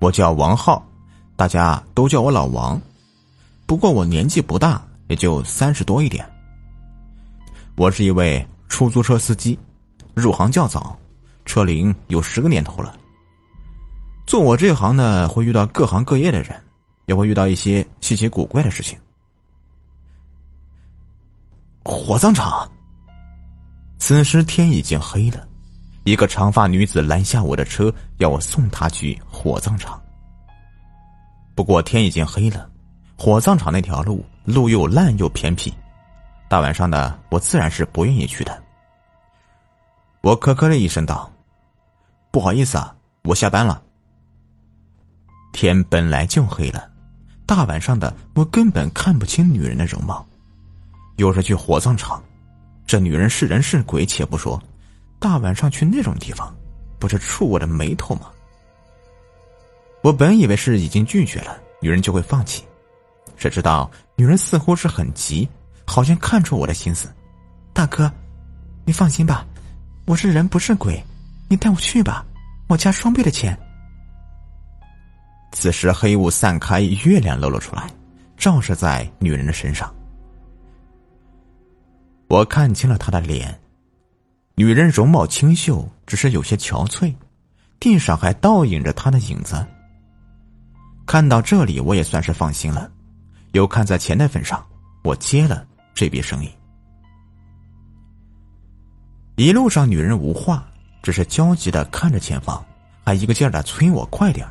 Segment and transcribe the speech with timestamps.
[0.00, 0.86] 我叫王浩，
[1.34, 2.80] 大家都叫我老王。
[3.66, 6.24] 不过我年纪不大，也就三十多一点。
[7.76, 9.58] 我是一位出租车司机，
[10.14, 10.96] 入行较早，
[11.44, 12.96] 车龄有十个年头了。
[14.26, 16.62] 做我这行呢，会遇到各行各业的人，
[17.06, 18.98] 也会遇到一些稀奇古怪的事情。
[21.82, 22.70] 火葬场。
[23.98, 25.47] 此时天已经黑了。
[26.08, 30.00] 一个长发女子拦下我的车，要我送她去火葬场。
[31.54, 32.66] 不过天已经黑了，
[33.14, 35.70] 火葬场那条路路又烂又偏僻，
[36.48, 38.62] 大晚上的我自然是不愿意去的。
[40.22, 41.30] 我咳咳了一声道
[42.32, 43.82] ：“不好意思啊，我下班了。”
[45.52, 46.88] 天本来就黑了，
[47.44, 50.26] 大晚上的我根本看不清女人的容貌，
[51.16, 52.22] 又是去火葬场，
[52.86, 54.58] 这女人是人是鬼且不说。
[55.18, 56.54] 大晚上去那种地方，
[56.98, 58.30] 不是触我的眉头吗？
[60.02, 62.64] 我本以为是已经拒绝了，女人就会放弃，
[63.36, 65.48] 谁知道女人似乎是很急，
[65.84, 67.08] 好像看出我的心思。
[67.72, 68.10] 大哥，
[68.84, 69.44] 你放心吧，
[70.06, 71.02] 我是人不是鬼，
[71.48, 72.24] 你带我去吧，
[72.68, 73.58] 我加双倍的钱。
[75.50, 77.90] 此时黑雾散开，月亮露了出来，
[78.36, 79.92] 照射在女人的身上。
[82.28, 83.58] 我看清了她的脸。
[84.58, 87.14] 女人容貌清秀，只是有些憔悴，
[87.78, 89.64] 地上还倒影着她的影子。
[91.06, 92.90] 看到这里，我也算是放心了。
[93.52, 94.66] 有看在钱的份上，
[95.04, 96.50] 我接了这笔生意。
[99.36, 100.66] 一路上，女人无话，
[101.04, 102.60] 只是焦急的看着前方，
[103.04, 104.44] 还一个劲儿的催我快点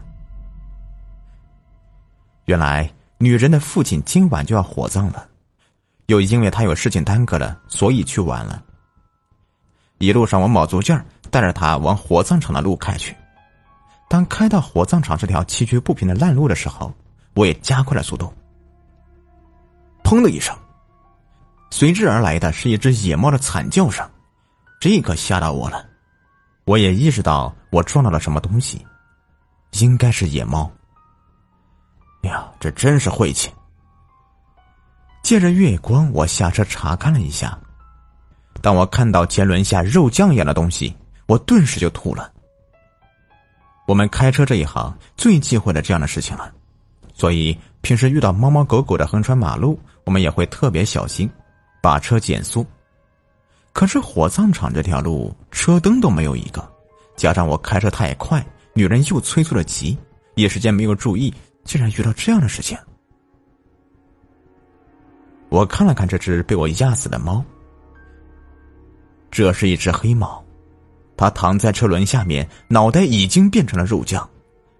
[2.45, 5.27] 原来，女人的父亲今晚就要火葬了，
[6.05, 8.63] 又因为他有事情耽搁了，所以去晚了。
[9.99, 13.15] 一路上，我卯足劲儿带着他往火葬场的路开去。
[14.07, 16.93] 当开到火葬场这条崎岖不平的烂路的时候，
[17.33, 18.31] 我也加快了速度。
[20.03, 20.55] 砰的一声，
[21.71, 24.09] 随之而来的是一只野猫的惨叫声，
[24.79, 25.85] 这可吓到我了。
[26.63, 28.85] 我也意识到我撞到了什么东西，
[29.79, 30.71] 应该是野猫。
[32.21, 33.51] 呀，这真是晦气！
[35.23, 37.57] 借着月光，我下车查看了一下。
[38.61, 40.95] 当我看到前轮下肉酱一样的东西，
[41.25, 42.31] 我顿时就吐了。
[43.87, 46.51] 我们开车这一行最忌讳的这样的事情了，
[47.13, 51.29] 所以平时遇到猫猫狗狗的横穿马路，我们也会特别小心，
[51.81, 52.65] 把车减速。
[53.71, 56.67] 可是火葬场这条路车灯都没有一个，
[57.15, 59.97] 加上我开车太快，女人又催促的急，
[60.35, 62.77] 一时间没有注意，竟然遇到这样的事情。
[65.49, 67.41] 我看了看这只被我压死的猫。
[69.29, 70.43] 这是一只黑猫，
[71.15, 74.27] 它躺在车轮下面，脑袋已经变成了肉酱，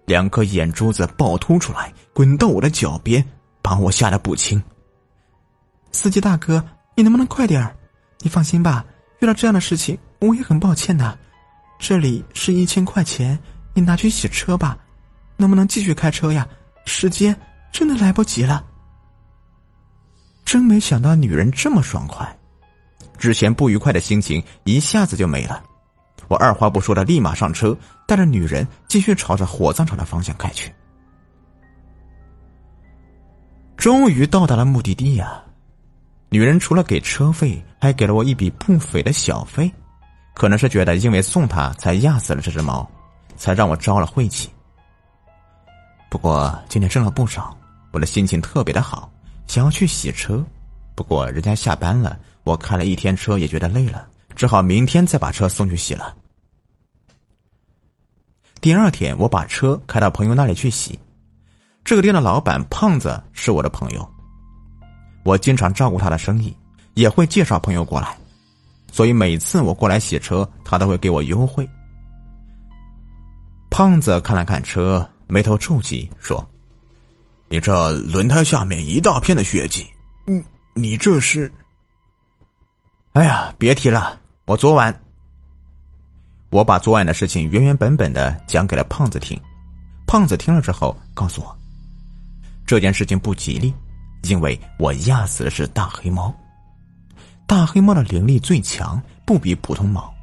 [0.06, 3.24] 两颗眼珠子暴突出来，滚到我的脚边，
[3.62, 4.62] 把我吓得不轻。
[5.92, 6.64] 司机大哥，
[6.94, 7.74] 你能不能快点儿？
[8.20, 8.84] 你放心吧，
[9.20, 11.18] 遇到这样的事情，我也很抱歉的。
[11.78, 13.38] 这里是一千块钱，
[13.74, 14.76] 你拿去洗车吧。
[15.36, 16.46] 能不能继续开车呀？
[16.84, 17.38] 时间
[17.70, 18.64] 真的来不及了。
[20.44, 22.37] 真没想到女人这么爽快。
[23.18, 25.62] 之前不愉快的心情一下子就没了，
[26.28, 30.72] 我二话不说的立马上车，带着女人继续朝着火葬场的方向开去。
[33.76, 35.42] 终于到达了目的地呀！
[36.30, 39.70] 女人除了给车费，还给了我一笔不菲的小费，
[40.34, 42.88] 可能是觉得因为送她才压死了这只猫，
[43.36, 44.50] 才让我招了晦气。
[46.10, 47.56] 不过今天挣了不少，
[47.92, 49.10] 我的心情特别的好，
[49.46, 50.44] 想要去洗车，
[50.98, 52.18] 不过人家下班了。
[52.42, 56.12] 我开了一天车，也觉得累了，只好明天再把车送去洗了。
[58.60, 60.98] 第二天，我把车开到朋友那里去洗。
[61.84, 64.08] 这个店的老板胖子是我的朋友，
[65.24, 66.52] 我经常照顾他的生意，
[66.94, 68.18] 也会介绍朋友过来，
[68.90, 71.68] 所以每次我过来洗车，他都会给我优惠。
[73.70, 76.44] 胖子看了看车，眉头皱起，说
[77.48, 79.86] ：“你这轮胎下面一大片的血迹，
[80.26, 80.42] 你
[80.78, 81.52] 你这是？”
[83.14, 84.20] 哎呀，别提了！
[84.44, 84.94] 我昨晚，
[86.50, 89.38] 我把昨晚的事情原原本本的讲给了胖子听。
[90.06, 91.58] 胖子听了之后告诉我，
[92.64, 93.74] 这件事情不吉利，
[94.22, 96.32] 因为我压死的是大黑猫。
[97.46, 100.14] 大黑猫的灵力最强，不比普通猫，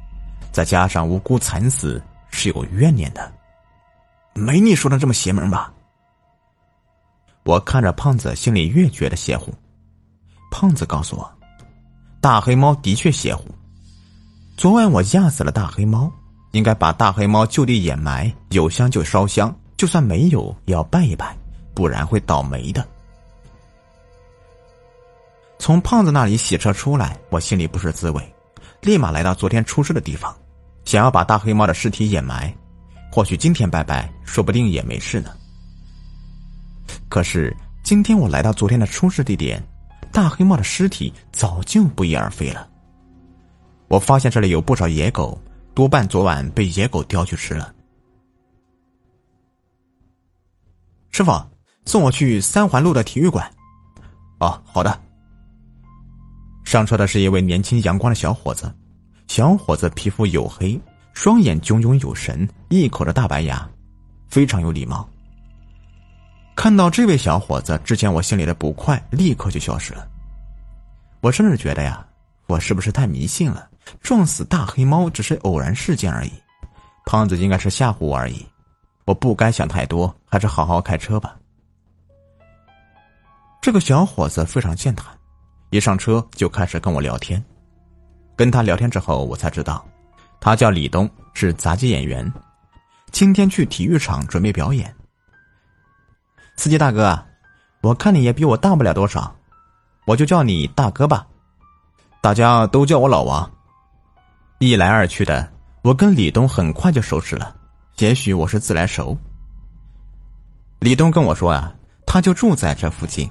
[0.50, 3.30] 再加上无辜惨死，是有怨念的。
[4.32, 5.72] 没你说的这么邪门吧？
[7.44, 9.52] 我看着胖子，心里越觉得邪乎。
[10.58, 11.30] 胖子告诉我。
[12.18, 13.44] 大黑猫的确邪乎。
[14.56, 16.10] 昨晚我压死了大黑猫，
[16.52, 21.36] 应该把大黑猫就地掩埋，有香就烧香，就算没有，也要拜一拜，
[21.74, 22.82] 不然会倒霉的。
[25.58, 28.34] 从胖子那里洗车出来，我心里不是滋味，
[28.80, 30.34] 立马来到昨天出事的地方，
[30.86, 32.50] 想要把大黑猫的尸体掩埋，
[33.12, 35.32] 或许今天拜拜，说不定也没事呢。
[37.10, 37.54] 可是
[37.84, 39.62] 今天我来到昨天的出事地点，
[40.16, 42.66] 大黑猫的尸体早就不翼而飞了。
[43.86, 45.38] 我发现这里有不少野狗，
[45.74, 47.74] 多半昨晚被野狗叼去吃了。
[51.10, 51.30] 师傅，
[51.84, 53.46] 送我去三环路的体育馆。
[54.38, 54.98] 哦，好的。
[56.64, 58.74] 上车的是一位年轻阳光的小伙子，
[59.26, 60.80] 小伙子皮肤黝黑，
[61.12, 63.68] 双眼炯炯有神，一口的大白牙，
[64.28, 65.06] 非常有礼貌。
[66.56, 70.08] 看到这位小伙子，之前我心里的不快立刻就消失了。
[71.20, 72.04] 我甚至觉得呀，
[72.46, 73.68] 我是不是太迷信了？
[74.00, 76.32] 撞死大黑猫只是偶然事件而已，
[77.04, 78.44] 胖子应该是吓唬我而已。
[79.04, 81.36] 我不该想太多，还是好好开车吧。
[83.60, 85.06] 这个小伙子非常健谈，
[85.70, 87.42] 一上车就开始跟我聊天。
[88.34, 89.86] 跟他聊天之后，我才知道，
[90.40, 92.32] 他叫李东，是杂技演员，
[93.12, 94.92] 今天去体育场准备表演。
[96.56, 97.22] 司机大哥，
[97.82, 99.34] 我看你也比我大不了多少，
[100.06, 101.26] 我就叫你大哥吧，
[102.20, 103.48] 大家都叫我老王。
[104.58, 107.54] 一来二去的，我跟李东很快就熟识了。
[107.98, 109.16] 也许我是自来熟。
[110.80, 111.72] 李东跟我说啊，
[112.06, 113.30] 他就住在这附近，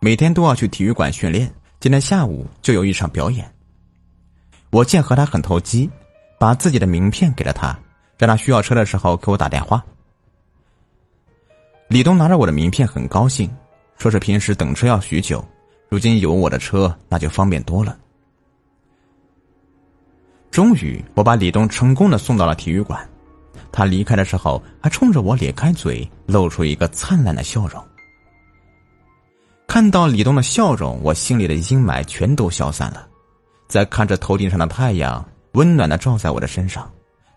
[0.00, 1.52] 每天都要去体育馆训练。
[1.78, 3.48] 今天下午就有一场表演。
[4.70, 5.88] 我见和他很投机，
[6.38, 7.78] 把自己的名片给了他，
[8.18, 9.84] 让他需要车的时候给我打电话。
[11.94, 13.48] 李东拿着我的名片很高兴，
[13.98, 15.46] 说是平时等车要许久，
[15.88, 17.96] 如今有我的车，那就方便多了。
[20.50, 23.08] 终于，我把李东成功的送到了体育馆。
[23.70, 27.80] 他离开的时候，还冲着我咧开嘴，露出一个灿烂的笑容。
[29.68, 33.06] 看到李东的笑容，我心里的阴霾全都消散了。
[33.68, 36.90] 再看着头顶上的太阳，温暖的照在我的身上，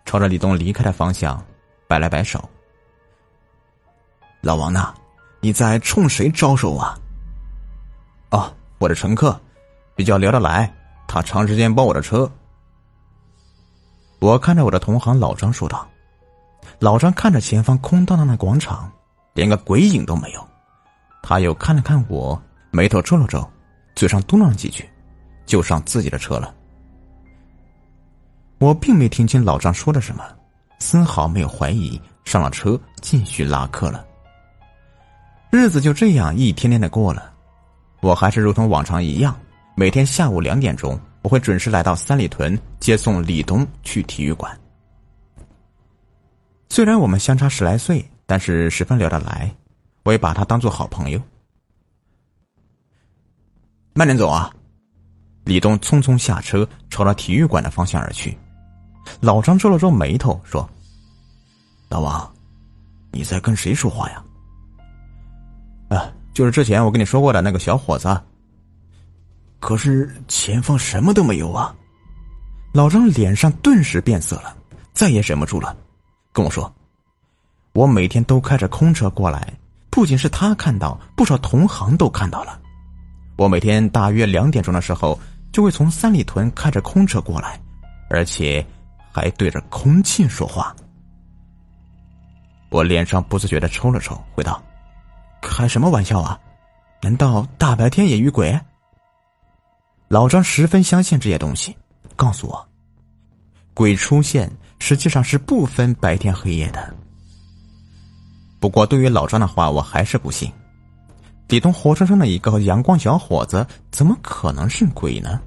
[0.04, 1.40] 朝着李东离开的方向，
[1.86, 2.42] 摆了摆手。
[4.40, 4.94] 老王呐，
[5.40, 6.96] 你在冲谁招手啊？
[8.30, 9.38] 哦，我的乘客，
[9.96, 10.72] 比较聊得来，
[11.06, 12.30] 他长时间包我的车。
[14.20, 15.88] 我看着我的同行老张说道
[16.78, 18.90] ：“老张看着前方空荡荡的广场，
[19.34, 20.48] 连个鬼影都没有。
[21.22, 23.48] 他又看了看我，眉头皱了皱，
[23.94, 24.88] 嘴上嘟囔了几句，
[25.46, 26.54] 就上自己的车了。
[28.58, 30.24] 我并没听清老张说的什么，
[30.78, 34.04] 丝毫没有怀疑，上了车继续拉客了。
[35.50, 37.32] 日子就这样一天天的过了，
[38.00, 39.38] 我还是如同往常一样，
[39.74, 44.58] 每天下午两点钟。”我会准时来到三里屯接送李东去体育馆。
[46.70, 49.52] 虽然我们相差十来岁，但是十分聊得来，
[50.04, 51.20] 我也把他当做好朋友。
[53.94, 54.50] 慢点走啊！
[55.44, 58.38] 李东匆匆下车，朝着体育馆的方向而去。
[59.20, 60.66] 老张皱了皱眉头，说
[61.90, 62.32] ：“老王，
[63.10, 64.24] 你在跟谁说话呀？”
[66.38, 68.08] 就是之前我跟你说过的那个小伙子。
[69.58, 71.74] 可是前方什么都没有啊！
[72.72, 74.56] 老张脸上顿时变色了，
[74.92, 75.76] 再也忍不住了，
[76.32, 76.72] 跟我说
[77.74, 79.52] ：“我每天都开着空车过来，
[79.90, 82.56] 不仅是他看到，不少同行都看到了。
[83.36, 85.18] 我每天大约两点钟的时候，
[85.50, 87.60] 就会从三里屯开着空车过来，
[88.08, 88.64] 而且
[89.10, 90.72] 还对着空气说话。”
[92.70, 94.62] 我脸上不自觉的抽了抽，回道
[95.40, 96.38] ：“开什么玩笑啊？
[97.00, 98.58] 难道大白天也遇鬼？”
[100.08, 101.76] 老张十分相信这些东西，
[102.16, 102.68] 告诉我，
[103.74, 106.94] 鬼出现实际上是不分白天黑夜的。
[108.58, 110.50] 不过，对于老张的话，我还是不信。
[111.48, 115.40] 李东活生生的一个阳光小伙子，怎么可能是鬼呢？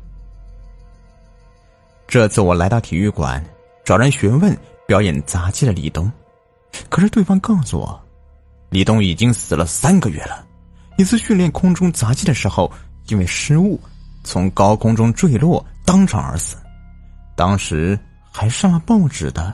[2.07, 3.43] 这次我来到体育馆，
[3.83, 4.57] 找人询问
[4.87, 6.11] 表演杂技的李东，
[6.89, 8.00] 可是对方告诉我，
[8.71, 10.43] 李东已经死了三个月了。
[10.97, 12.71] 一次训练空中杂技的时候，
[13.07, 13.79] 因为失误。
[14.23, 16.55] 从高空中坠落，当场而死，
[17.35, 17.99] 当时
[18.31, 19.51] 还上了报纸的。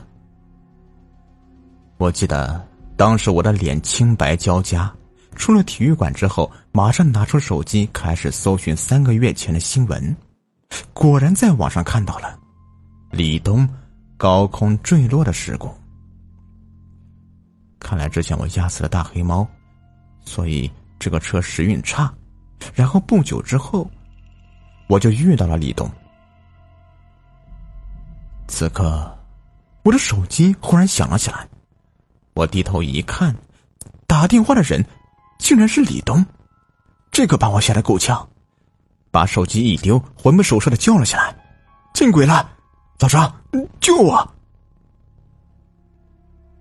[1.96, 2.62] 我记得
[2.94, 4.92] 当时我的脸青白交加，
[5.34, 10.14] 出了体育馆之后，马上拿出手机开始搜寻三个月前的新闻，
[10.92, 12.38] 果然在网上看到了
[13.10, 13.66] 李东
[14.18, 15.74] 高空坠落的事故。
[17.78, 19.46] 看来之前我压死了大黑猫，
[20.24, 22.12] 所以这个车时运差，
[22.74, 23.88] 然后不久之后。
[24.88, 25.86] 我就遇到了李东。
[28.46, 29.18] 此刻，
[29.82, 31.46] 我的手机忽然响了起来。
[32.32, 33.36] 我低头一看，
[34.06, 34.82] 打电话的人
[35.38, 36.24] 竟然是李东，
[37.12, 38.26] 这可把我吓得够呛，
[39.10, 41.36] 把手机一丢，魂不守舍的叫了起来
[41.92, 42.50] ：“见鬼了！
[43.00, 43.30] 老张，
[43.80, 44.26] 救我！”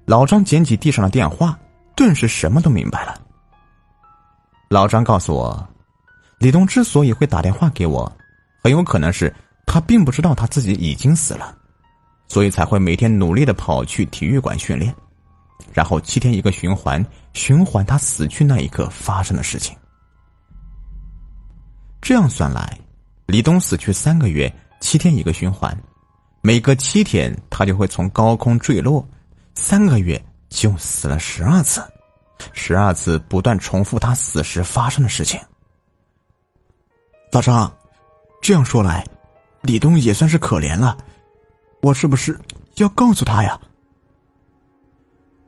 [0.08, 1.60] 老张捡起地上的电话，
[1.94, 3.20] 顿时什么都明白了。
[4.70, 5.68] 老张告诉我，
[6.40, 8.10] 李东之所以会打电话给我，
[8.64, 9.36] 很有可能是
[9.66, 11.54] 他并不知道他自己已经死了，
[12.30, 14.96] 所以才会每天努力的跑去体育馆训练。
[15.74, 19.76] 然后七天一个循环，循环他死去那一刻发生的事情。
[22.02, 22.80] 这样算来，
[23.26, 24.50] 李东死去三个月，
[24.80, 25.78] 七天一个循环，
[26.42, 29.06] 每隔七天他就会从高空坠落，
[29.60, 31.84] 三个月就死了十二次，
[32.54, 35.38] 十二次不断重复他死时发生的事情。
[37.32, 37.76] 老张，
[38.40, 39.04] 这样说来，
[39.64, 40.96] 李东也算是可怜了，
[41.82, 42.40] 我是不是
[42.76, 43.60] 要告诉他呀？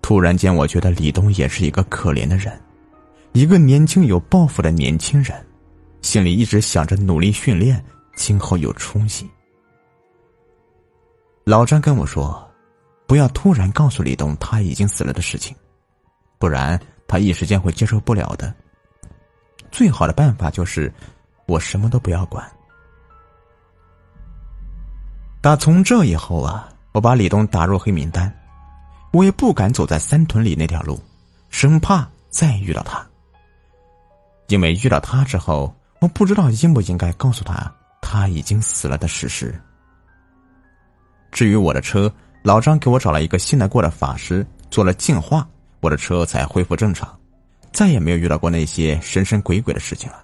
[0.02, 2.60] 突然间，我觉得李东也是一个可怜的人，
[3.34, 5.46] 一个年轻有抱负的年轻人，
[6.02, 7.82] 心里一直想着努力训练，
[8.16, 9.30] 今后有出息。
[11.46, 12.44] 老张跟我说
[13.10, 15.56] ：“不要突然告诉李东他已经死了的事情，
[16.38, 18.54] 不然他一时间会接受不了的。
[19.72, 20.94] 最好的办法就是
[21.48, 22.48] 我什么都不要管。”
[25.42, 28.32] 打从这以后啊，我把李东打入黑名单。
[29.12, 31.02] 我也不敢走在三屯里那条路，
[31.50, 33.04] 生怕再遇到他。
[34.50, 37.74] 因为遇到他之后，我不知道应不应该告诉他
[38.04, 39.60] 他已经死了的事实。
[41.32, 45.48] 至于我的车，老张给我找了一个信得过的法师做了净化，
[45.82, 47.18] 我的车才恢复正常，
[47.72, 50.24] 再也没有遇到过那些神神鬼鬼的事情了。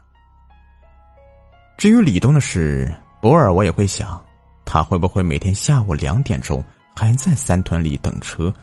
[1.77, 4.23] 至于李东的事，偶尔我也会想，
[4.63, 6.63] 他会不会每天下午两点钟
[6.95, 8.53] 还在三屯里等车？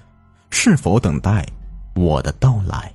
[0.51, 1.47] 是否等待
[1.95, 2.93] 我的到来？